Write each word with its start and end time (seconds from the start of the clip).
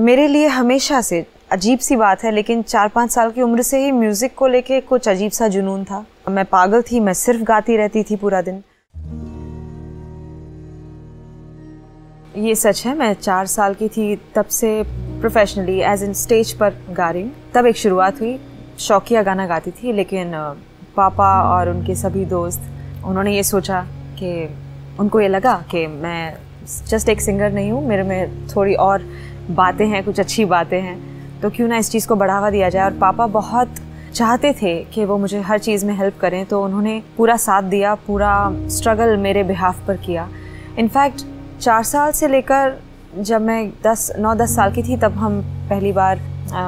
मेरे 0.00 0.26
लिए 0.28 0.46
हमेशा 0.48 1.00
से 1.00 1.24
अजीब 1.52 1.78
सी 1.78 1.96
बात 1.96 2.22
है, 2.24 2.30
लेकिन 2.30 2.62
चार 2.62 2.88
पाँच 2.88 3.10
साल 3.10 3.30
की 3.30 3.42
उम्र 3.42 3.62
से 3.62 3.78
ही 3.84 3.90
म्यूज़िक 3.92 4.34
को 4.34 4.46
लेके 4.46 4.80
कुछ 4.80 5.08
अजीब 5.08 5.30
सा 5.30 5.48
जुनून 5.48 5.84
था। 5.84 6.04
मैं 6.28 6.44
पागल 6.44 6.82
थी, 6.82 7.00
मैं 7.00 7.12
सिर्फ़ 7.14 7.42
गाती 7.42 7.76
रहती 7.76 8.02
थी 8.02 8.16
पूरा 8.16 8.40
दिन। 8.42 8.62
ये 12.36 12.54
सच 12.54 12.84
है, 12.86 12.94
मैं 12.94 13.12
चार 13.14 13.46
साल 13.46 13.74
की 13.74 13.88
थी 13.88 14.16
तब 14.34 14.44
से 14.50 14.82
प्रोफेशनली 15.20 15.78
एज 15.82 16.02
इन 16.02 16.12
स्टेज 16.16 16.52
पर 16.52 16.82
गा 16.90 17.10
रही 17.10 17.22
हूँ। 17.22 17.32
तब 17.54 17.66
एक 17.66 17.76
शुरुआत 17.76 18.20
हुई, 18.20 18.38
शौकिया 18.78 19.22
गाना 19.22 19.46
गाती 19.46 19.70
थी, 19.72 19.92
लेकिन 19.92 20.32
पापा 20.96 21.32
और 21.44 21.68
उनके 21.68 21.94
सभी 21.96 22.24
दोस्त, 22.26 22.62
उन्होंने 23.04 23.34
ये 23.36 23.42
सोचा 23.44 23.86
कि 24.18 24.48
उनको 25.00 25.20
ये 25.20 25.28
लगा 25.28 25.62
कि 25.70 25.86
मैं 25.86 26.36
जस्ट 26.88 27.08
एक 27.08 27.20
सिंगर 27.20 27.52
नहीं 27.52 27.70
हूँ, 27.72 27.86
मेरे 27.86 28.02
में 28.02 28.46
थोड़ी 28.48 28.74
और 28.76 29.02
बातें 29.52 29.86
हैं, 29.86 30.04
कुछ 30.04 30.20
अच्छी 30.20 30.44
बातें 30.46 30.80
हैं 30.80 30.98
तो 31.40 31.50
क्यों 31.50 31.68
ना 31.68 31.76
इस 31.76 31.90
चीज़ 31.90 32.06
को 32.08 32.16
बढ़ावा 32.16 32.50
दिया 32.50 32.68
जाए? 32.68 32.84
और 32.84 32.98
पापा 32.98 33.26
बहुत 33.28 33.74
चाहते 34.14 34.52
थे 34.52 34.74
कि 34.84 35.04
वो 35.04 35.16
मुझे 35.18 35.40
हर 35.40 35.58
चीज़ 35.58 35.86
में 35.86 35.94
हेल्प 35.96 36.18
करें 36.20 36.44
तो 36.46 36.62
उन्होंने 36.64 37.02
पूरा 37.16 37.36
साथ 37.38 37.62
दिया, 37.64 37.94
पूरा 37.96 38.50
स्ट्रगल 38.68 39.16
मेरे 39.18 39.42
बिहाफ 39.44 39.86
पर 39.86 39.96
किया। 39.96 40.28
इनफैक्ट 40.78 41.24
चार 41.60 41.82
साल 41.84 42.12
से 42.12 42.28
लेकर 42.28 42.74
जब 43.18 43.40
मैं 43.42 43.70
दस, 43.84 44.10
नौ, 44.18 44.34
दस 44.34 44.54
साल 44.56 44.72
की 44.72 44.82
थी, 44.82 44.96
तब 44.96 45.12
हम 45.14 45.40
पहली 45.70 45.92
बार 45.92 46.20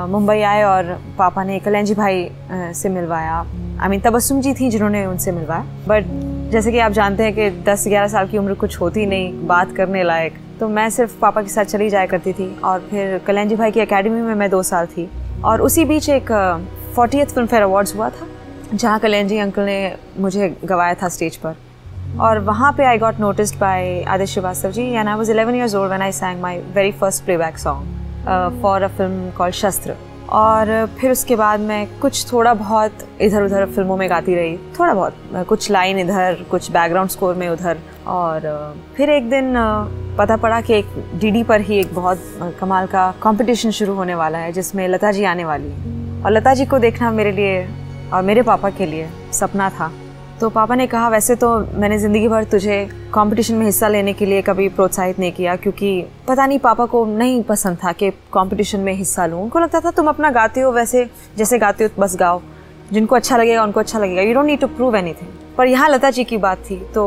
मुंबई 0.08 0.40
आए 0.40 0.62
और 0.62 0.84
पापा 1.18 1.44
ने 1.44 1.58
कलंजी 1.58 1.94
भाई 1.94 2.28
से 2.74 2.88
मिलवाया। 2.88 3.38
आई 3.80 3.88
मीन 3.88 4.00
तबस्सुम 4.00 4.40
जी 4.40 4.54
थी 4.54 4.70
जिन्होंने 4.70 5.04
उनसे 5.06 5.32
मिलवाया। 5.32 5.64
बट 5.88 6.04
जैसे 6.52 6.72
कि 6.72 6.78
आप 6.78 6.92
जानते 6.92 7.22
हैं 7.22 7.34
कि 7.34 7.50
10-11 7.62 8.08
साल 8.08 8.28
की 8.28 8.38
उम्र 8.38 8.54
कुछ 8.54 8.80
होती 8.80 9.06
नहीं, 9.06 9.46
बात 9.46 9.74
करने 9.76 10.02
लायक। 10.04 10.34
तो 10.62 10.66
मैं 10.68 10.88
सिर्फ़ 10.90 11.16
पापा 11.20 11.40
के 11.42 11.48
साथ 11.48 11.64
चली 11.64 11.88
जाया 11.90 12.06
करती 12.06 12.32
थी 12.32 12.46
और 12.64 12.80
फिर 12.90 13.16
कलंजी 13.26 13.56
भाई 13.56 13.70
की 13.70 13.80
एकेडमी 13.80 14.20
में 14.22 14.34
मैं 14.34 14.48
दो 14.50 14.62
साल 14.62 14.86
थी। 14.86 15.08
और 15.44 15.60
उसी 15.60 15.84
बीच 15.84 16.08
एक 16.08 16.30
फोर्टी 16.96 17.24
फ़िल्म 17.24 17.46
फेयर 17.46 17.62
अवार्ड्स 17.62 17.94
हुआ 17.96 18.08
था, 18.10 18.26
जहाँ 18.74 18.98
कल्याण 19.00 19.28
जी 19.28 19.38
अंकल 19.38 19.62
ने 19.62 19.96
मुझे 20.18 20.48
गवाया 20.64 20.94
था 21.02 21.08
स्टेज 21.08 21.36
पर। 21.36 21.56
और 22.20 22.38
वहाँ 22.40 22.72
पे 22.72 22.84
I 22.84 22.98
got 22.98 23.18
noticed 23.20 23.58
by 23.60 24.02
Aditya 24.02 24.32
Shrivastava 24.32 24.70
ji 24.70 24.82
and 24.84 25.08
I 25.08 25.14
was 25.14 25.30
11 25.30 25.54
years 25.54 25.74
old 25.74 25.88
when 25.88 26.02
I 26.02 26.12
sang 26.12 26.40
my 26.42 26.58
very 26.74 26.92
first 26.92 27.24
playback 27.24 27.58
song 27.58 28.60
for 28.62 28.82
a 28.82 28.88
film 28.88 29.30
called 29.38 29.54
Shastra 29.54 29.96
और 30.32 30.74
फिर 31.00 31.10
उसके 31.10 31.36
बाद 31.36 31.60
मैं 31.60 31.86
कुछ 32.00 32.32
थोड़ा 32.32 32.52
बहुत 32.54 33.06
इधर 33.20 33.42
उधर 33.44 33.66
फ़िल्मों 33.66 33.96
में 33.96 34.08
गाती 34.10 34.34
रही। 34.34 34.56
थोड़ा 34.78 34.94
बहुत 34.94 35.44
कुछ 35.48 35.70
लाइन 35.70 35.98
इधर, 35.98 36.44
कुछ 36.50 36.70
बैकग्राउंड 36.70 37.10
स्कोर 37.10 37.34
में 37.34 37.48
उधर। 37.48 37.78
और 38.06 38.74
फिर 38.96 39.10
एक 39.10 39.28
दिन 39.30 39.54
पता 40.18 40.36
पड़ा 40.36 40.60
कि 40.60 40.74
एक 40.74 40.86
डीडी 41.20 41.42
पर 41.42 41.60
ही 41.60 41.78
एक 41.80 41.94
बहुत 41.94 42.56
कमाल 42.60 42.86
का 42.86 43.10
कंपटीशन 43.22 43.70
शुरू 43.70 43.94
होने 43.94 44.14
वाला 44.14 44.38
है, 44.38 44.52
जिसमें 44.52 44.86
लता 44.88 45.12
जी 45.12 45.24
आने 45.24 45.44
वाली 45.44 45.68
है। 45.68 46.22
और 46.22 46.32
लता 46.32 46.54
जी 46.54 46.66
को 46.66 46.78
देखना 46.78 47.10
मेरे 47.12 47.32
लिए 47.32 47.66
और 48.12 48.22
मेरे 48.22 48.42
पापा 48.42 48.70
के 48.70 48.86
लिए 48.86 49.08
सपना 49.32 49.68
था। 49.70 49.90
तो 50.40 50.48
पापा 50.50 50.74
ने 50.74 50.86
कहा, 50.86 51.08
वैसे 51.08 51.34
तो 51.34 51.48
मैंने 51.74 51.98
ज़िंदगी 51.98 52.28
भर 52.28 52.44
तुझे 52.44 52.84
कंपटीशन 53.14 53.54
में 53.54 53.64
हिस्सा 53.66 53.88
लेने 53.88 54.12
के 54.12 54.26
लिए 54.26 54.42
कभी 54.42 54.68
प्रोत्साहित 54.70 55.18
नहीं 55.18 55.32
किया, 55.32 55.56
क्योंकि 55.56 56.06
पता 56.28 56.46
नहीं 56.46 56.58
पापा 56.58 56.86
को 56.86 57.04
नहीं 57.08 57.42
पसंद 57.42 57.78
था 57.84 57.92
कि 57.92 58.10
कंपटीशन 58.34 58.80
में 58.80 58.92
हिस्सा 58.94 59.26
लूँ। 59.26 59.42
उनको 59.42 59.58
लगता 59.58 59.80
था, 59.80 59.90
तुम 59.90 60.08
अपना 60.08 60.30
गाते 60.30 60.60
हो 60.60 60.72
वैसे, 60.72 61.08
जैसे 61.36 61.58
गाते 61.58 61.84
हो 61.84 61.90
बस 61.98 62.16
गाओ। 62.16 62.40
जिनको 62.92 63.16
अच्छा 63.16 63.36
लगेगा, 63.36 63.62
उनको 63.62 63.80
अच्छा 63.80 63.98
लगेगा। 63.98 64.22
You 64.22 64.34
don't 64.34 64.46
need 64.46 64.60
to 64.60 64.66
prove 64.68 64.96
anything 64.96 65.56
पर 65.56 65.66
यहाँ 65.66 65.88
लता 65.88 66.10
जी 66.10 66.24
की 66.24 66.36
बात 66.38 66.58
थी 66.70 66.76
तो 66.94 67.04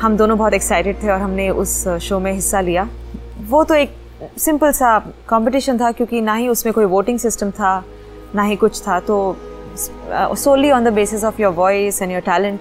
हम 0.00 0.16
दोनों 0.16 0.36
बहुत 0.38 0.54
एक्साइटेड 0.54 1.02
थे 1.02 1.10
और 1.10 1.20
हमने 1.20 1.48
उस 1.50 1.86
शो 2.02 2.18
में 2.20 2.32
हिस्सा 2.32 2.60
लिया। 2.60 2.88
वो 3.48 3.62
तो 3.64 3.74
एक 3.74 3.96
सिंपल 4.38 4.72
सा 4.72 4.98
कंपटीशन 5.28 5.78
था 5.80 5.90
क्योंकि 5.92 6.20
ना 6.20 6.34
ही 6.34 6.48
उसमें 6.48 6.72
कोई 6.74 6.84
वोटिंग 6.84 7.18
सिस्टम 7.18 7.50
था, 7.50 7.84
ना 8.34 8.42
ही 8.42 8.56
कुछ 8.56 8.80
था। 8.88 8.98
तो 9.00 9.36
solely 10.36 10.70
on 10.70 10.84
the 10.84 10.92
basis 10.92 11.24
of 11.24 11.40
your 11.42 11.52
voice 11.52 12.02
and 12.02 12.12
your 12.12 12.20
talent 12.22 12.60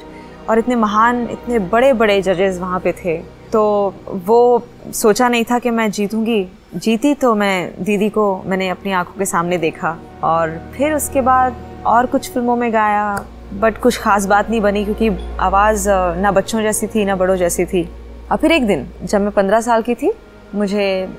और 0.49 0.59
इतने 0.59 0.75
महान, 0.75 1.27
इतने 1.29 1.59
बड़े 1.59 1.93
बड़े 1.93 2.21
जजेस 2.21 2.59
वहाँ 2.59 2.79
पे 2.79 2.91
थे। 3.05 3.17
तो 3.51 3.93
वो 4.25 4.63
सोचा 4.93 5.29
नहीं 5.29 5.43
था 5.51 5.59
कि 5.59 5.69
मैं 5.69 5.89
जीतूँगी। 5.91 6.45
जीती 6.75 7.13
तो 7.13 7.33
मैं 7.35 7.83
दीदी 7.83 8.09
को 8.09 8.23
मैंने 8.45 8.67
अपनी 8.69 8.91
आँखों 8.91 9.13
के 9.19 9.25
सामने 9.25 9.57
देखा 9.57 9.89
और 10.23 10.57
फिर 10.75 10.93
उसके 10.93 11.21
बाद 11.21 11.55
और 11.85 12.05
कुछ 12.05 12.29
फ़िल्मों 12.33 12.55
में 12.55 12.71
गाया 12.73 13.25
बट 13.53 13.77
कुछ 13.77 13.99
ख़ास 14.01 14.25
बात 14.25 14.49
नहीं 14.49 14.61
बनी 14.61 14.83
क्योंकि 14.85 15.09
आवाज़ 15.39 15.87
ना 16.17 16.31
बच्चों 16.31 16.61
जैसी 16.61 16.87
थी, 16.87 17.05
ना 17.05 17.15
बड़ों 17.15 17.35
जैसी 17.35 17.65
थी। 17.65 17.83
और 18.31 18.37
फिर 18.37 18.51
एक 18.51 18.65
दिन, 18.67 18.87
जब 19.03 19.21
मैं 19.21 19.31
पंद्रह 19.31 19.61
साल 19.61 19.81
की 19.81 19.95
थी, 19.95 20.11
मुझे 20.55 21.09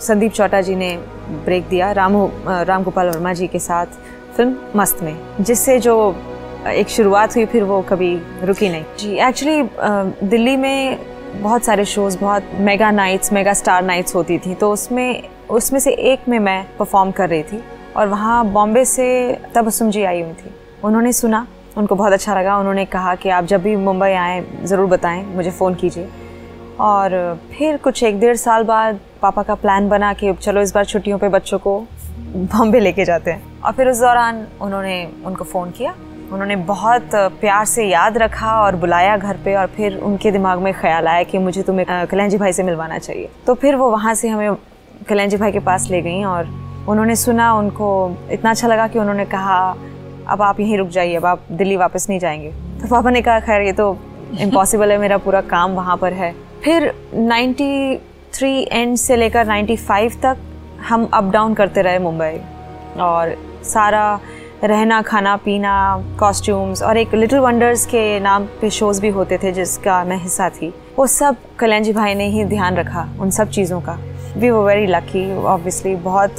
संदीप 0.00 0.32
चौटा 0.32 0.60
जी 0.60 0.74
ने 0.74 0.96
ब्रेक 1.44 1.68
दिया 1.68 1.92
रामू 1.92 2.30
राम 2.46 2.82
गोपाल 2.82 3.08
वर्मा 3.08 3.32
जी 3.32 3.46
के 3.46 3.58
साथ 3.58 3.86
फ़िल्म 4.36 4.56
मस्त 4.76 5.02
में, 5.02 5.16
जिससे 5.40 5.78
जो 5.80 5.94
एक 6.68 6.88
शुरुआत 6.88 7.36
हुई, 7.36 7.44
फिर 7.46 7.64
वो 7.64 7.80
कभी 7.82 8.14
रुकी 8.44 8.68
नहीं। 8.68 8.84
जी 8.98 9.16
एक्चुअली 9.18 10.28
दिल्ली 10.28 10.56
में 10.56 11.11
बहुत 11.32 11.64
सारे 11.64 11.84
शोज़ 11.84 12.18
बहुत 12.18 12.50
mega 12.60 12.90
nights 12.90 13.32
mega 13.32 13.52
star 13.52 13.82
nights 13.82 14.14
होती 14.14 14.38
थी 14.38 14.54
तो 14.54 14.70
उसमें 14.72 15.22
उसमें 15.50 15.78
से 15.80 15.92
एक 15.92 16.28
में 16.28 16.38
मैं 16.38 16.64
परफॉर्म 16.78 17.10
कर 17.10 17.28
रही 17.28 17.42
थी 17.42 17.62
और 17.96 18.08
वहाँ 18.08 18.44
बॉम्बे 18.46 18.84
से 18.84 19.06
तबसुम 19.54 19.90
जी 19.90 20.02
आई 20.02 20.20
हुई 20.22 20.32
थी। 20.32 20.54
उन्होंने 20.84 21.12
सुना, 21.12 21.46
उनको 21.76 21.94
बहुत 21.94 22.12
अच्छा 22.12 22.34
लगा, 22.34 22.56
उन्होंने 22.58 22.84
कहा 22.84 23.14
कि 23.14 23.28
आप 23.28 23.44
जब 23.44 23.62
भी 23.62 23.76
मुंबई 23.76 24.10
आएँ, 24.10 24.44
ज़रूर 24.64 24.86
बताएँ, 24.86 25.22
मुझे 25.24 25.50
फ़ोन 25.50 25.74
कीजिए। 25.74 26.08
और 26.80 27.40
फिर 27.58 27.76
कुछ 27.76 28.02
एक 28.02 28.20
डेढ़ 28.20 28.36
साल 28.36 28.62
बाद 28.62 29.00
पापा 29.22 29.42
का 29.42 29.54
प्लान 29.54 29.88
बना 29.88 30.12
कि 30.12 30.32
चलो 30.32 30.60
इस 30.60 30.74
बार 30.74 30.84
छुट्टियों 30.84 31.18
पे 31.18 31.28
बच्चों 31.28 31.58
को 31.58 31.78
बॉम्बे 32.36 32.80
लेके 32.80 33.04
जाते 33.04 33.30
हैं। 33.30 33.60
और 33.60 33.72
फिर 33.72 33.88
उस 33.88 34.00
दौरान 34.00 34.46
उन्होंने, 34.60 35.12
उनको 35.26 35.44
फ़ोन 35.44 35.70
किया। 35.70 35.94
उन्होंने 36.32 36.56
बहुत 36.56 37.10
प्यार 37.14 37.64
से 37.64 37.84
याद 37.84 38.18
रखा 38.18 38.52
और 38.62 38.76
बुलाया 38.76 39.16
घर 39.16 39.36
पे 39.36 39.54
और 39.54 39.66
फिर 39.66 39.96
उनके 39.98 40.30
दिमाग 40.30 40.58
में 40.58 40.72
ख्याल 40.74 41.06
आया 41.08 41.22
कि 41.22 41.38
मुझे 41.38 41.62
तुम्हें 41.62 42.06
कलंजी 42.06 42.38
भाई 42.38 42.52
से 42.52 42.62
मिलवाना 42.62 42.98
चाहिए। 42.98 43.28
तो 43.46 43.54
फिर 43.54 43.76
वो 43.76 43.90
वहाँ 43.90 44.14
से 44.14 44.28
हमें 44.28 44.54
कलंजी 45.08 45.36
भाई 45.36 45.52
के 45.52 45.58
पास 45.58 45.88
ले 45.90 46.02
गई 46.02 46.22
और 46.24 46.46
उन्होंने 46.88 47.16
सुना, 47.16 47.52
उनको 47.54 48.16
इतना 48.30 48.50
अच्छा 48.50 48.68
लगा 48.68 48.86
कि 48.88 48.98
उन्होंने 48.98 49.24
कहा, 49.24 49.76
अब 50.28 50.42
आप 50.42 50.60
यहीं 50.60 50.78
रुक 50.78 50.88
जाइए, 50.88 51.16
अब 51.16 51.26
आप 51.26 51.42
दिल्ली 51.52 51.76
वापस 51.76 52.06
नहीं 52.08 52.18
जाएँगे। 52.18 52.50
तो 52.50 52.88
पापा 52.88 53.10
ने 53.10 53.22
कहा, 53.22 53.40
खैर, 53.40 53.62
ये 53.62 53.72
तो 53.72 53.98
इम्पॉसिबल 54.40 54.92
है, 54.92 54.98
मेरा 54.98 55.18
पूरा 55.18 55.40
काम 55.40 55.70
वहाँ 55.70 55.96
पर 55.96 56.12
है। 56.12 56.34
फिर 56.64 56.92
93 57.14 58.66
एंड 58.72 58.96
से 58.96 59.16
लेकर 59.16 59.46
95 59.46 60.16
तक 60.22 60.36
हम 60.88 61.08
अप 61.14 61.24
डाउन 61.24 61.54
करते 61.54 61.82
रहे 61.82 61.98
मुंबई 61.98 62.40
और 63.00 63.36
सारा 63.64 64.20
रहना, 64.64 65.00
खाना, 65.02 65.36
पीना 65.36 65.72
कॉस्ट्यूम्स 66.18 66.82
और 66.82 66.96
एक 66.96 67.14
लिटिल 67.14 67.38
वंडर्स 67.38 67.84
के 67.86 68.20
नाम 68.20 68.44
पे 68.60 68.70
शोज़ 68.70 69.00
भी 69.00 69.08
होते 69.08 69.38
थे 69.38 69.52
जिसका 69.52 70.02
मैं 70.04 70.16
हिस्सा 70.16 70.48
थी। 70.48 70.72
वो 70.98 71.06
सब 71.06 71.36
कलंजी 71.58 71.92
भाई 71.92 72.14
ने 72.14 72.26
ही 72.26 72.44
ध्यान 72.44 72.76
रखा 72.76 73.06
उन 73.20 73.30
सब 73.30 73.48
चीज़ों 73.48 73.80
का। 73.80 73.98
वी 74.36 74.50
वो 74.50 74.62
वेरी 74.66 74.86
लकी 74.86 75.24
ऑब्वियसली 75.36 75.94
बहुत 75.96 76.36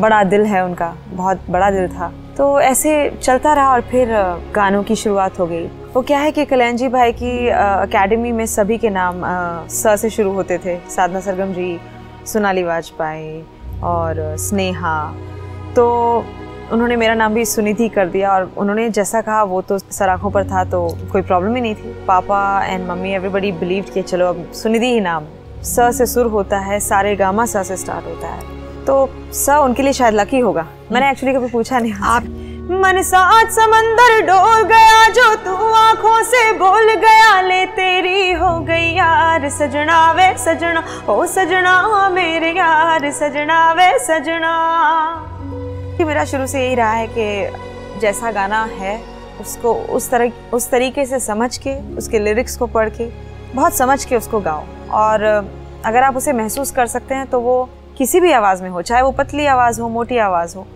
बड़ा 0.00 0.22
दिल 0.24 0.44
है 0.46 0.64
उनका, 0.64 0.92
बहुत 1.08 1.50
बड़ा 1.50 1.70
दिल 1.70 1.88
था। 1.88 2.12
तो 2.36 2.60
ऐसे 2.60 3.10
चलता 3.22 3.52
रहा 3.54 3.72
और 3.72 3.80
फिर 3.80 4.08
गानों 4.54 4.82
की 4.82 4.96
शुरुआत 4.96 5.38
हो 5.40 5.46
गई। 5.46 5.66
वो 5.94 6.02
क्या 6.02 6.18
है 6.18 6.32
कि 6.32 6.44
कल्याण 6.44 6.76
जी 6.76 6.88
भाई 6.88 7.12
की 7.12 7.48
अकेडमी 7.48 8.32
में 8.32 8.46
सभी 8.46 8.78
के 8.78 8.90
नाम 8.90 9.22
स 9.70 9.96
से 10.00 10.10
शुरू 10.10 10.32
होते 10.32 10.58
थे। 10.58 10.78
साधना 10.90 11.20
सरगम 11.20 11.52
जी, 11.52 11.78
सोनाली 12.26 12.62
वाजपेयी 12.62 13.42
और 13.84 14.36
स्नेहा। 14.38 15.14
तो 15.76 15.84
उन्होंने 16.72 16.96
मेरा 16.96 17.14
नाम 17.14 17.34
भी 17.34 17.44
सुनिधि 17.44 17.88
कर 17.88 18.06
दिया 18.08 18.32
और 18.32 18.50
उन्होंने 18.56 18.88
जैसा 18.90 19.20
कहा 19.20 19.42
वो 19.44 19.60
तो 19.62 19.78
सराखों 19.78 20.30
पर 20.30 20.44
था 20.44 20.64
तो 20.64 20.88
कोई 21.12 21.22
प्रॉब्लम 21.22 21.54
ही 21.56 21.60
नहीं 21.62 21.74
थी। 21.74 21.92
पापा 22.06 22.40
एंड 22.64 22.86
मम्मी 22.88 23.12
एवरीबडी 23.14 23.52
बिलीव 23.52 23.90
कि 23.94 24.02
चलो 24.02 24.28
अब 24.28 24.50
सुनिधि 24.54 24.86
ही 24.86 25.00
नाम। 25.00 25.26
स 25.64 25.90
से 25.96 26.06
सुर 26.06 26.26
होता 26.26 26.58
है 26.60 26.78
सारे 26.80 27.14
गामा 27.16 27.46
स 27.46 27.66
से 27.68 27.76
स्टार्ट 27.76 28.06
होता 28.06 28.28
है। 28.28 28.84
तो 28.84 29.08
स 29.34 29.58
उनके 29.64 29.82
लिए 29.82 29.92
शायद 29.92 30.14
लकी 30.14 30.38
होगा। 30.38 30.66
मैंने 30.92 31.10
एक्चुअली 31.10 31.34
कभी 31.34 31.48
पूछा 31.48 31.78
नहीं। 31.78 31.92
आप 32.06 32.22
मन 32.62 33.00
साथ 33.02 33.50
समंदर 33.50 34.20
डोल 34.26 34.62
गया 34.68 35.08
जो 35.08 35.34
तू 35.44 35.54
आँखों 35.74 36.22
से 36.24 36.52
बोल 36.58 36.94
गया 36.96 37.40
ले 37.40 37.64
तेरी 37.76 38.32
हो 38.32 38.58
गई 38.60 38.88
यार 38.94 39.48
सजना 39.50 40.00
वे 40.12 40.32
सजना 40.38 40.84
ओ 41.08 41.24
सजना 41.26 42.08
मेरे 42.08 42.52
यार 42.52 43.10
सजना 43.10 43.60
वे 43.72 43.90
सजना। 43.98 44.54
मेरा 46.04 46.24
शुरू 46.24 46.46
से 46.46 46.64
यही 46.64 46.74
रहा 46.74 46.92
है 46.92 47.06
कि 47.08 48.00
जैसा 48.00 48.30
गाना 48.32 48.62
है, 48.72 49.00
उसको 49.40 49.74
उस 49.74 50.10
तरह, 50.10 50.32
उस 50.54 50.68
तरीके 50.70 51.04
से 51.06 51.18
समझ 51.20 51.56
के, 51.56 51.74
उसके 51.96 52.18
लिरिक्स 52.18 52.56
को 52.56 52.66
पढ़ 52.68 52.88
के, 52.90 53.08
बहुत 53.54 53.74
समझ 53.74 54.04
के 54.04 54.16
उसको 54.16 54.40
गाओ 54.40 54.64
और 54.92 55.22
अगर 55.86 56.02
आप 56.02 56.16
उसे 56.16 56.32
महसूस 56.32 56.70
कर 56.70 56.86
सकते 56.86 57.14
हैं 57.14 57.26
तो 57.26 57.40
वो 57.40 57.68
किसी 57.98 58.20
भी 58.20 58.32
आवाज़ 58.32 58.62
में 58.62 58.68
हो, 58.70 58.82
चाहे 58.82 59.02
वो 59.02 59.10
पतली 59.12 59.46
आवाज़ 59.46 59.80
हो, 59.80 59.88
मोटी 59.88 60.18
आवाज़ 60.18 60.56
हो, 60.56 60.66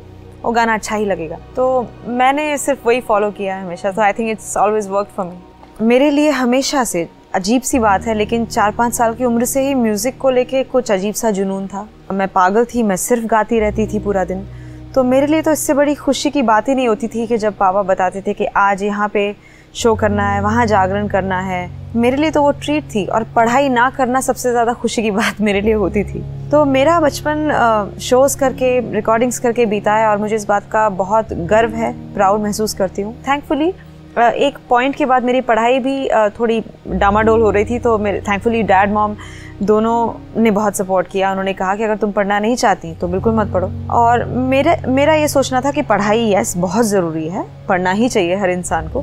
वो 0.43 0.53
गाना 0.53 0.75
अच्छा 0.75 0.97
ही 0.97 1.05
लगेगा। 1.05 1.37
तो 1.57 1.87
मैंने 2.09 2.57
सिर्फ़ 2.59 2.87
वही 2.87 3.01
फॉलो 3.01 3.31
किया 3.31 3.57
है 3.57 3.65
हमेशा 3.65 3.91
तो 3.93 4.03
I 4.03 4.13
think 4.13 4.31
it's 4.31 4.57
always 4.57 4.89
work 4.89 5.09
for 5.17 5.27
me 5.27 5.87
मेरे 5.87 6.11
लिए 6.11 6.31
हमेशा 6.31 6.85
से 6.85 7.09
अजीब 7.35 7.63
सी 7.63 7.79
बात 7.79 8.07
है, 8.07 8.15
लेकिन 8.15 8.45
चार 8.47 8.71
पाँच 8.73 8.95
साल 8.95 9.15
की 9.15 9.25
उम्र 9.25 9.45
से 9.45 9.67
ही 9.67 9.75
म्यूज़िक 9.75 10.19
को 10.19 10.31
लेके 10.31 10.63
कुछ 10.65 10.91
अजीब 10.93 11.15
सा 11.15 11.31
जुनून 11.31 11.67
था। 11.67 11.87
मैं 12.13 12.29
पागल 12.29 12.65
थी, 12.65 12.83
मैं 12.83 12.97
सिर्फ़ 12.97 13.25
गाती 13.27 13.59
रहती 13.61 13.87
थी 13.87 13.99
पूरा 13.99 14.25
दिन। 14.25 14.47
तो 14.97 15.03
मेरे 15.05 15.27
लिए 15.27 15.43
तो 15.43 15.53
इससे 15.53 15.75
बड़ी 15.75 15.95
खुशी 15.95 16.31
की 16.31 16.43
बात 16.43 16.69
ही 16.69 16.75
नहीं 16.75 16.87
होती 16.89 17.09
थी 17.09 17.27
कि 17.27 17.37
जब 17.39 17.57
पापा 17.57 17.83
बताते 17.83 18.21
थे 18.27 18.33
कि 18.35 18.45
आज 18.57 18.83
यहाँ 18.83 19.09
पे 19.09 19.35
शो 19.75 19.95
करना 19.95 20.29
है, 20.29 20.41
वहाँ 20.43 20.65
जागरण 20.67 21.09
करना 21.09 21.41
है, 21.41 21.69
मेरे 21.97 22.17
लिए 22.17 22.31
तो 22.31 22.43
वो 22.43 22.51
ट्रीट 22.53 22.85
थी 22.95 23.05
और 23.07 23.25
पढ़ाई 23.35 23.69
ना 23.69 23.89
करना 23.91 24.21
सबसे 24.21 24.51
ज़्यादा 24.51 24.73
खुशी 24.75 25.03
की 25.03 25.11
बात 25.11 25.41
मेरे 25.41 25.61
लिए 25.61 25.75
होती 25.75 26.05
थी। 26.05 26.23
तो 26.51 26.65
मेरा 26.67 26.99
बचपन 27.01 27.97
शोज़ 28.01 28.39
करके 28.39 28.79
रिकॉर्डिंग्स 28.93 29.39
करके 29.39 29.67
बीता 29.67 29.95
है 29.95 30.07
और 30.09 30.19
मुझे 30.19 30.35
इस 30.37 30.47
बात 30.49 30.71
का 30.73 30.89
बहुत 30.97 31.33
गर्व 31.51 31.75
है 31.75 31.93
प्राउड 32.15 32.41
महसूस 32.43 32.75
करती 32.75 33.03
हूँ। 33.03 33.15
थैंकफुली 33.29 33.73
एक 34.19 34.59
पॉइंट 34.69 34.95
के 34.97 35.07
बाद 35.07 35.25
मेरी 35.25 35.41
पढ़ाई 35.43 35.79
भी 35.79 36.09
थोड़ी 36.39 36.63
डामाडोल 36.89 37.41
हो 37.41 37.51
रही 37.51 37.65
थी 37.65 37.79
तो 37.79 37.97
मेरे 37.99 38.21
थैंकफुली 38.29 38.63
डैड 38.65 38.93
मॉम 38.93 39.17
दोनों 39.63 40.43
ने 40.43 40.51
बहुत 40.51 40.77
सपोर्ट 40.77 41.07
किया। 41.07 41.31
उन्होंने 41.31 41.53
कहा 41.53 41.75
कि 41.77 41.83
अगर 41.85 41.97
तुम 41.97 42.11
पढ़ना 42.13 42.39
नहीं 42.39 42.57
चाहती 42.57 42.93
तो 42.95 43.09
बिल्कुल 43.09 43.35
मत 43.35 43.53
पढ़ो। 43.53 43.71
और 43.93 44.25
मेरे, 44.25 44.77
मेरा 44.89 45.15
ये 45.15 45.29
सोचना 45.29 45.61
था 45.61 45.71
कि 45.71 45.83
पढ़ाई 45.83 46.31
यस 46.33 46.57
बहुत 46.57 46.87
ज़रूरी 46.87 47.29
है। 47.29 47.45
पढ़ना 47.69 47.91
ही 47.93 48.09
चाहिए 48.09 48.37
हर 48.37 48.51
इंसान 48.51 48.89
को। 48.89 49.03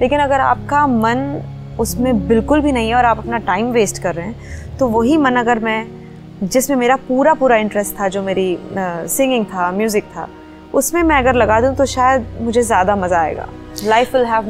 लेकिन 0.00 0.20
अगर 0.20 0.40
आपका 0.40 0.86
मन 0.86 1.40
उसमें 1.80 2.26
बिल्कुल 2.28 2.60
भी 2.60 2.72
नहीं 2.72 2.88
है 2.88 2.94
और 2.94 3.04
आप 3.04 3.18
अपना 3.18 3.38
टाइम 3.44 3.70
वेस्ट 3.72 4.02
कर 4.02 4.14
रहे 4.14 4.26
हैं 4.26 4.76
तो 4.78 4.88
वही 4.88 5.16
मन 5.16 5.36
अगर 5.36 5.58
मैं, 5.58 5.86
जिसमें 6.42 6.76
मेरा 6.76 6.96
पूरा 6.98 7.34
पूरा 7.34 7.56
इंटरेस्ट 7.56 8.00
था, 8.00 8.08
जो 8.08 8.22
मेरी 8.22 8.56
सिंगिंग 8.70 9.44
था 9.44 9.70
म्यूज़िक 9.72 10.04
था 10.06 10.28
उसमें 10.74 11.02
मैं 11.02 11.16
अगर 11.16 11.34
लगा 11.34 11.60
दूँ 11.60 11.74
तो 11.74 11.86
शायद 11.86 12.26
मुझे 12.40 12.62
ज़्यादा 12.62 12.96
मज़ा 12.96 13.20
आएगा। 13.20 13.48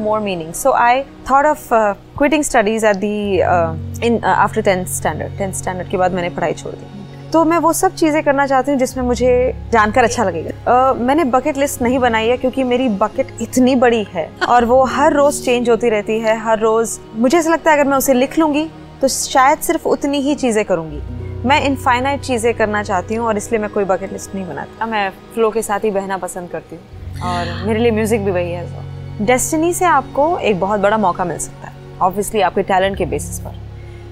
More 0.03 0.19
meaning. 0.21 0.53
So 0.53 0.71
I 0.73 1.05
thought 1.25 1.45
of 1.45 1.71
uh, 1.71 1.93
quitting 2.15 2.43
studies 2.43 2.83
at 2.83 2.99
the 2.99 3.43
uh, 3.43 3.75
in 4.01 4.23
uh, 4.23 4.27
after 4.45 4.63
10th 4.63 4.87
standard. 4.87 5.31
10th 5.39 5.55
standard 5.61 5.89
के 5.91 5.97
बाद 5.97 6.13
मैंने 6.13 6.29
पढ़ाई 6.37 6.53
छोड़ 6.53 6.73
दी। 6.73 6.85
तो 7.31 7.43
मैं 7.45 7.57
वो 7.65 7.73
सब 7.73 7.95
चीज़ें 7.95 8.21
करना 8.23 8.45
चाहती 8.47 8.71
हूँ 8.71 8.79
जिसमें 8.79 9.03
मुझे 9.05 9.31
जानकर 9.73 10.03
अच्छा 10.03 10.23
लगेगा। 10.23 10.51
Uh, 10.65 10.99
मैंने 11.01 11.23
बकेट 11.35 11.57
लिस्ट 11.57 11.81
नहीं 11.81 11.99
बनाई 11.99 12.27
है 12.27 12.37
क्योंकि 12.37 12.63
मेरी 12.63 12.89
बकेट 13.03 13.27
इतनी 13.41 13.75
बड़ी 13.75 14.03
है 14.13 14.29
और 14.47 14.65
वो 14.65 14.83
हर 14.95 15.13
रोज़ 15.13 15.43
चेंज 15.45 15.69
होती 15.69 15.89
रहती 15.89 16.19
है 16.19 16.37
हर 16.47 16.59
रोज़। 16.59 16.99
मुझे 17.15 17.37
ऐसा 17.37 17.49
लगता 17.49 17.71
है 17.71 17.77
अगर 17.77 17.89
मैं 17.89 17.97
उसे 17.97 18.13
लिख 18.13 18.37
लूँगी 18.39 18.69
तो 19.01 19.07
शायद 19.07 19.59
सिर्फ़ 19.69 19.87
उतनी 19.87 20.21
ही 20.21 20.35
चीज़ें 20.35 20.63
करूँगी। 20.65 21.01
मैं 21.39 21.59
इनफाइनाइट 21.65 22.21
चीज़ें 22.21 22.53
करना 22.53 22.81
चाहती 22.83 23.15
हूँ 23.15 23.27
और 23.27 23.37
इसलिए 23.37 23.59
मैं 23.61 23.69
कोई 23.69 23.83
बकेट 23.85 24.11
लिस्ट 24.11 24.33
नहीं 24.35 24.45
बनाती। 24.47 24.85
मैं 24.85 25.09
फ्लो 25.33 25.49
के 25.51 25.61
साथ 25.61 25.83
ही 25.83 25.91
बहना 25.91 26.17
पसंद 26.17 26.49
करती 26.49 26.75
हूँ। 26.75 27.21
और 27.23 27.53
मेरे 27.67 27.79
लिए 27.79 27.91
म्यूज़िक 27.91 28.25
भी 28.25 28.31
वही 28.31 28.51
है 28.51 29.25
डेस्टिनी 29.25 29.73
से 29.73 29.85
आपको 29.85 30.37
एक 30.39 30.59
बहुत 30.59 30.79
बड़ा 30.79 30.97
मौका 30.97 31.25
मिल 31.25 31.37
सकता 31.37 31.67
है 31.67 31.97
ऑब्वियसली 32.01 32.41
आपके 32.41 32.63
टैलेंट 32.63 32.97
के 32.97 33.05
बेसिस 33.05 33.39
पर। 33.39 33.55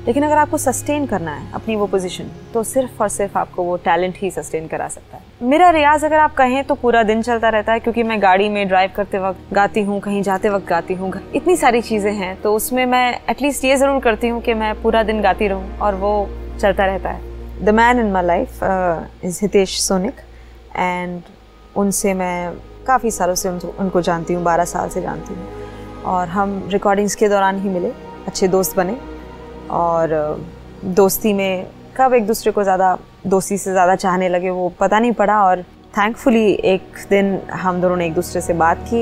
लेकिन 0.08 0.24
अगर 0.24 0.38
आपको 0.38 0.58
सस्टेन 0.58 1.06
करना 1.06 1.32
है 1.32 1.52
अपनी 1.54 1.76
वो 1.76 1.88
पोजीशन 1.88 2.30
तो 2.54 2.64
सिर्फ़ 2.64 3.02
और 3.04 3.10
सिर्फ़ 3.10 3.38
आपको 3.38 3.64
वो 3.64 3.76
टैलेंट 3.86 4.18
ही 4.18 4.32
सस्टेन 4.32 4.68
करा 4.68 4.88
सकता 4.88 5.18
है। 5.18 5.24
मेरा 5.44 5.70
रियाज 5.70 6.06
अगर 6.06 6.18
आप 6.18 6.34
कहें 6.36 6.64
तो 6.64 6.76
पूरा 6.76 7.04
दिन 7.04 7.22
चलता 7.22 7.50
रहता 7.50 7.74
है 7.74 7.80
क्योंकि 7.80 8.04
मैं 8.04 8.22
गाड़ी 8.22 8.50
में 8.50 8.68
ड्राइव 8.68 8.92
करते 8.96 9.20
वक्त 9.20 9.54
गाती 9.54 9.84
हूँ 9.84 10.00
कहीं 10.00 10.22
जाते 10.24 10.50
वक्त 10.50 10.68
गाती 10.68 10.94
हूँ 10.94 11.14
इतनी 11.36 11.56
सारी 11.58 11.82
चीज़ें 11.84 12.12
हैं 12.14 12.36
तो 12.42 12.56
उसमें 12.56 12.86
मैं 12.86 13.20
एटलीस्ट 13.30 13.66
ये 13.66 13.76
ज़रूर 13.76 14.02
करती 14.02 14.28
हूँ 14.28 14.42
कि 14.42 14.54
मैं 14.56 14.74
पूरा 14.82 15.04
दिन 15.04 15.22
गाती 15.22 15.48
रहूँ 15.48 15.78
और 15.80 15.96
वो 15.96 16.14
चलता 16.58 16.86
रहता 16.86 17.10
है। 17.10 17.66
The 17.66 17.70
man 17.70 18.00
in 18.00 18.12
my 18.12 18.24
life 18.26 18.60
is 19.26 19.40
Hitesh 19.42 19.80
Sonik 19.82 20.20
and 20.76 21.22
उनसे 21.76 22.14
मैं 22.14 22.54
काफ़ी 22.88 23.12
सालों 23.12 23.36
से 23.36 23.50
उनको 23.50 24.02
जानती 24.02 24.34
हूँ, 24.34 24.44
बारह 24.44 24.66
साल 24.66 24.90
से 24.90 25.02
जानती 25.02 25.34
हूँ। 25.34 26.04
और 26.06 26.28
हम 26.28 26.62
रिकॉर्डिंग्स 26.72 27.16
के 27.16 27.30
दौरान 27.30 27.60
ही 27.62 27.70
मिले, 27.70 27.92
अच्छे 28.28 28.48
दोस्त 28.48 28.76
बने। 28.78 28.98
और 29.72 30.40
दोस्ती 30.86 31.34
में 31.34 31.68
कब 31.98 32.14
एक 32.14 32.28
दूसरे 32.28 32.52
को 32.52 32.64
ज़्यादा, 32.64 32.98
दोस्ती 33.28 33.58
से 33.58 33.72
ज़्यादा 33.72 33.96
चाहने 33.96 34.30
लगे, 34.30 34.50
वो 34.50 34.70
पता 34.80 35.00
नहीं 35.00 35.12
पड़ा। 35.14 35.42
और 35.44 35.62
थैंकफुली 35.98 36.52
एक 36.66 37.06
दिन 37.10 37.40
हम 37.54 37.82
दोनों 37.82 37.96
ने 37.98 38.06
एक 38.06 38.14
दूसरे 38.14 38.42
से 38.42 38.54
बात 38.56 38.86
की 38.90 39.02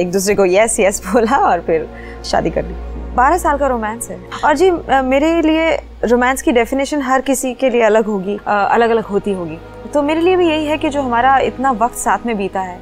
एक 0.00 0.10
दूसरे 0.12 0.34
को 0.34 0.44
यस 0.46 0.78
यस 0.80 1.02
बोला 1.06 1.36
और 1.46 1.60
फिर 1.60 1.88
शादी 2.24 2.50
कर 2.50 2.64
ली। 2.64 2.74
बारह 3.20 3.38
साल 3.38 3.58
का 3.58 3.66
रोमांस 3.66 4.10
है। 4.10 4.18
और 4.44 4.56
जी 4.56 4.70
मेरे 5.04 5.40
लिए 5.42 5.70
रोमांस 6.04 6.42
की 6.42 6.52
डेफिनेशन 6.52 7.02
हर 7.02 7.20
किसी 7.20 7.52
के 7.54 7.70
लिए 7.70 7.82
अलग 7.84 8.06
होगी 8.06 8.38
अलग 8.46 8.90
अलग 8.90 9.04
होती 9.06 9.32
होगी। 9.32 9.58
तो 9.94 10.02
मेरे 10.02 10.20
लिए 10.20 10.36
भी 10.36 10.48
यही 10.48 10.66
है 10.66 10.78
कि 10.78 10.88
जो 10.88 11.02
हमारा 11.02 11.38
इतना 11.40 11.70
वक्त 11.80 11.96
साथ 11.96 12.26
में 12.26 12.36
बीता 12.36 12.60
है 12.60 12.78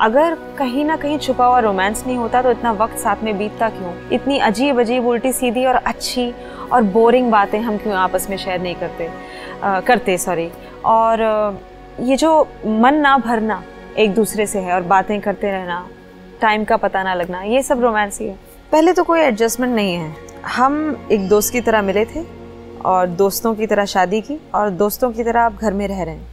अगर 0.00 0.34
कहीं 0.58 0.84
ना 0.84 0.96
कहीं 0.96 1.18
छुपा 1.18 1.46
हुआ 1.46 1.58
रोमांस 1.60 2.04
नहीं 2.06 2.16
होता 2.16 2.42
तो 2.42 2.50
इतना 2.50 2.72
वक्त 2.74 2.98
साथ 2.98 3.22
में 3.24 3.36
बीतता 3.38 3.68
क्यों? 3.68 3.92
इतनी 4.12 4.38
अजीब 4.40 4.80
अजीब 4.80 5.06
उल्टी 5.06 5.32
सीधी 5.32 5.64
और 5.64 5.74
अच्छी 5.76 6.32
और 6.72 6.82
बोरिंग 6.92 7.30
बातें 7.30 7.58
हम 7.60 7.76
क्यों 7.78 7.94
आपस 7.96 8.26
में 8.30 8.36
शेयर 8.36 8.60
नहीं 8.60 8.74
करते 8.74 9.08
आ, 9.62 9.80
करते 9.80 10.16
सॉरी 10.18 10.50
और 10.84 11.22
ये 12.00 12.16
जो 12.16 12.30
मन 12.66 12.94
ना 12.94 13.16
भरना 13.18 13.62
एक 13.98 14.14
दूसरे 14.14 14.46
से 14.46 14.58
है 14.58 14.74
और 14.74 14.82
बातें 14.92 15.20
करते 15.20 15.50
रहना 15.50 15.86
टाइम 16.40 16.64
का 16.64 16.76
पता 16.76 17.02
ना 17.02 17.14
लगना 17.14 17.42
ये 17.44 17.62
सब 17.62 17.80
रोमांस 17.80 18.20
ही 18.20 18.28
है। 18.28 18.38
पहले 18.72 18.92
तो 18.92 19.02
कोई 19.04 19.20
एडजस्टमेंट 19.20 19.74
नहीं 19.74 19.94
है। 19.94 20.14
हम 20.46 21.06
एक 21.12 21.28
दोस्त 21.28 21.52
की 21.52 21.60
तरह 21.60 21.82
मिले 21.82 22.04
थे 22.04 22.22
और 22.84 23.06
दोस्तों 23.06 23.54
की 23.54 23.66
तरह 23.66 23.84
शादी 23.84 24.20
की 24.20 24.38
और 24.54 24.70
दोस्तों 24.72 25.10
की 25.12 25.24
तरह 25.24 25.40
आप 25.40 25.56
घर 25.56 25.72
में 25.72 25.86
रह 25.88 26.02
रहे 26.02 26.14
हैं। 26.14 26.28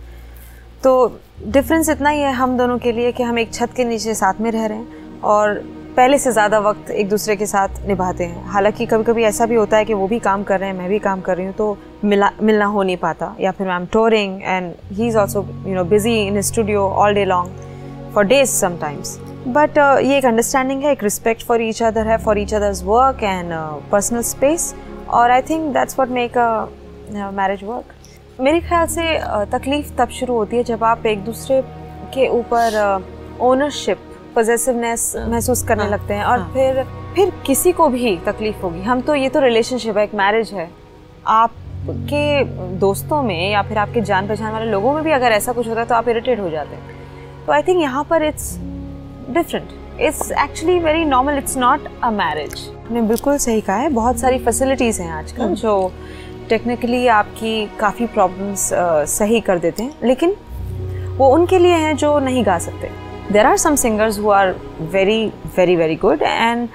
तो 0.83 1.19
डिफरेंस 1.45 1.89
इतना 1.89 2.09
ही 2.09 2.19
है 2.21 2.33
हम 2.33 2.57
दोनों 2.57 2.77
के 2.77 2.91
लिए 2.91 3.11
कि 3.11 3.23
हम 3.23 3.39
एक 3.39 3.53
छत 3.53 3.73
के 3.77 3.85
नीचे 3.85 4.13
साथ 4.13 4.41
में 4.41 4.51
रह 4.51 4.65
रहे 4.65 4.77
हैं 4.77 5.21
और 5.23 5.53
पहले 5.97 6.17
से 6.17 6.31
ज़्यादा 6.31 6.59
वक्त 6.59 6.89
एक 6.91 7.09
दूसरे 7.09 7.35
के 7.35 7.45
साथ 7.45 7.85
निभाते 7.87 8.23
हैं। 8.23 8.45
हालाँकि 8.47 8.85
कभी 8.85 9.03
कभी 9.03 9.23
ऐसा 9.23 9.45
भी 9.45 9.55
होता 9.55 9.77
है 9.77 9.85
कि 9.85 9.93
वो 9.93 10.07
भी 10.07 10.19
काम 10.19 10.43
कर 10.43 10.59
रहे 10.59 10.69
हैं, 10.69 10.77
मैं 10.77 10.89
भी 10.89 10.99
काम 10.99 11.21
कर 11.21 11.37
रही 11.37 11.45
हूँ 11.45 11.53
तो 11.55 11.77
मिला, 12.03 12.31
मिलना 12.41 12.65
हो 12.65 12.83
नहीं 12.83 12.97
पाता। 12.97 13.35
या 13.39 13.51
फिर 13.51 13.69
I 13.69 13.79
am 13.79 13.85
touring 13.93 14.41
and 14.43 14.73
he 14.91 15.07
is 15.07 15.17
also 15.17 15.45
you 15.67 15.75
know 15.75 15.83
busy 15.85 16.15
in 16.17 16.41
studio 16.43 16.87
all 16.87 17.13
day 17.13 17.25
long 17.25 18.11
for 18.15 18.25
days 18.25 18.49
sometimes 18.51 19.19
but 19.47 19.77
ये 19.77 20.17
एक 20.17 20.25
अंडरस्टैंडिंग 20.25 20.83
है 20.83 20.91
एक 20.91 21.03
रिस्पेक्ट 21.03 21.43
फॉर 21.47 21.61
ईच 21.61 21.81
अदर 21.83 22.07
है 22.07 22.17
for 22.23 22.37
each 22.39 22.53
others 22.53 22.83
work 22.83 23.23
and 23.23 23.51
personal 23.91 24.21
space 24.21 24.73
और 25.09 25.31
I 25.31 25.41
think 25.41 25.71
that's 25.73 25.99
what 25.99 26.09
make 26.09 26.37
a 26.37 27.29
marriage 27.33 27.63
work 27.63 27.93
मेरे 28.41 28.59
ख्याल 28.61 28.87
से 28.87 29.03
तकलीफ़ 29.51 29.93
तब 29.97 30.09
शुरू 30.09 30.33
होती 30.33 30.57
है 30.57 30.63
जब 30.63 30.83
आप 30.83 31.05
एक 31.05 31.23
दूसरे 31.25 31.61
के 32.13 32.27
ऊपर 32.29 33.05
ओनरशिप 33.41 33.99
पॉजिटिवनेस 34.35 35.13
महसूस 35.29 35.63
करने 35.67 35.83
हाँ, 35.83 35.91
लगते 35.91 36.13
हैं। 36.13 36.23
और 36.25 36.39
हाँ. 36.39 36.51
फिर 36.53 36.83
फिर 37.15 37.31
किसी 37.45 37.71
को 37.71 37.87
भी 37.89 38.15
तकलीफ़ 38.25 38.61
होगी। 38.61 38.81
हम 38.81 39.01
तो 39.01 39.15
ये 39.15 39.29
तो 39.29 39.39
रिलेशनशिप 39.39 39.97
है 39.97 40.03
एक 40.03 40.13
मैरिज 40.15 40.51
है। 40.53 40.69
आपके 41.27 42.43
दोस्तों 42.79 43.21
में 43.23 43.51
या 43.51 43.61
फिर 43.61 43.77
आपके 43.77 44.01
जान 44.01 44.27
पहचान 44.27 44.53
वाले 44.53 44.71
लोगों 44.71 44.93
में 44.93 45.03
भी 45.03 45.11
अगर 45.11 45.31
ऐसा 45.31 45.53
कुछ 45.53 45.67
होता 45.67 45.81
है 45.81 45.87
तो 45.87 45.95
आप 45.95 46.09
इरिटेट 46.09 46.39
हो 46.39 46.49
जाते 46.49 46.75
हैं। 46.75 47.45
तो 47.45 47.53
आई 47.53 47.63
थिंक 47.63 47.81
यहाँ 47.81 48.03
पर 48.09 48.23
it's 48.23 48.57
different 49.29 50.01
it's 50.01 50.31
actually 50.33 50.79
very 50.79 51.05
normal 51.05 51.37
it's 51.37 51.57
not 51.57 51.87
a 52.03 52.09
marriage 52.11 52.53
ने 52.91 53.01
बिल्कुल 53.03 53.37
सही 53.37 53.61
कहा 53.61 53.75
है। 53.75 53.89
बहुत 53.89 54.19
सारी 54.19 54.37
फैसिलिटीज़ 54.39 55.01
हैं 55.01 55.11
आजकल 55.13 55.43
हम्म। 55.43 55.55
जो 55.55 55.91
टेक्निकली 56.49 57.07
आपकी 57.13 57.65
काफ़ी 57.79 58.05
प्रॉब्लम्स 58.07 58.69
सही 59.09 59.39
कर 59.39 59.59
देते 59.59 59.83
हैं। 59.83 59.93
लेकिन 60.03 60.35
वो 61.17 61.29
उनके 61.29 61.59
लिए 61.59 61.75
हैं 61.75 61.95
जो 61.97 62.17
नहीं 62.19 62.45
गा 62.45 62.57
सकते। 62.59 62.89
There 63.31 63.45
are 63.45 63.57
some 63.57 63.75
singers 63.75 64.19
who 64.19 64.29
are 64.31 64.55
very 64.91 65.25
very 65.57 65.75
very 65.75 65.95
good 65.95 66.21
and 66.21 66.67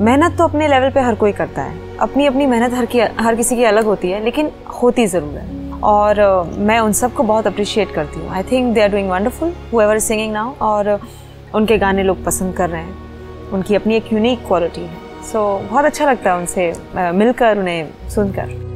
मेहनत 0.00 0.36
तो 0.38 0.44
अपने 0.44 0.68
लेवल 0.68 0.90
पे 0.90 1.00
हर 1.00 1.14
कोई 1.14 1.32
करता 1.32 1.62
है। 1.62 1.98
अपनी 1.98 2.26
अपनी 2.26 2.46
मेहनत 2.46 2.74
हर 2.74 2.86
की 2.86 3.00
हर 3.00 3.34
किसी 3.36 3.56
की 3.56 3.64
अलग 3.64 3.84
होती 3.84 4.10
है 4.10 4.22
लेकिन 4.24 4.50
होती 4.82 5.06
ज़रूर 5.06 5.38
है। 5.38 5.58
और 5.82 6.16
uh, 6.16 6.58
मैं 6.58 6.78
उन 6.80 6.92
सबको 6.92 7.22
बहुत 7.22 7.46
अप्रिशिएट 7.46 7.94
करती 7.94 8.20
हूँ। 8.20 8.30
I 8.30 8.42
think 8.42 8.72
they 8.74 8.80
are 8.80 8.88
doing 8.88 9.10
wonderful 9.10 9.52
whoever 9.80 9.98
singing 9.98 10.32
now 10.32 10.54
और 10.62 10.98
उनके 11.54 11.78
गाने 11.78 12.02
लोग 12.02 12.24
पसंद 12.24 12.56
कर 12.56 12.70
रहे 12.70 12.82
हैं। 12.82 13.50
उनकी 13.50 13.74
अपनी 13.74 13.96
एक 13.96 14.12
यूनिक 14.12 14.46
क्वालिटी 14.46 14.80
है। 14.80 14.96
सो 15.32 15.62
so, 15.62 15.70
बहुत 15.70 15.84
अच्छा 15.84 16.10
लगता 16.10 16.32
है 16.32 16.36
उनसे 16.36 16.72
मिलकर 16.96 17.58
उन्हें 17.58 18.08
सुनकर। 18.08 18.69